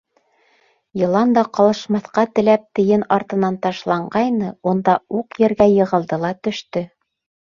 Йылан 0.99 1.33
да, 1.37 1.41
ҡалышмаҫҡа 1.57 2.23
теләп, 2.39 2.63
тейен 2.79 3.03
артынан 3.17 3.59
ташланғайны, 3.67 4.49
шунда 4.69 4.97
уҡ 5.19 5.39
ергә 5.45 5.71
йығылды 5.75 6.19
ла 6.25 6.33
төштө. 6.49 6.83